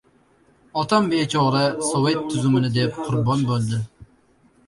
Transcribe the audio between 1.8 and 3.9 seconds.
Sovet tuzumini deb qurbon bo‘ldi.